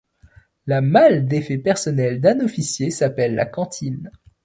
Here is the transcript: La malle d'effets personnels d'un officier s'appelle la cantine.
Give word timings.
La 0.65 0.81
malle 0.81 1.27
d'effets 1.27 1.59
personnels 1.59 2.19
d'un 2.21 2.39
officier 2.39 2.89
s'appelle 2.89 3.35
la 3.35 3.45
cantine. 3.45 4.09